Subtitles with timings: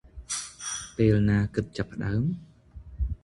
[0.97, 2.23] ពេលណាគិតចាប់ផ្តើម?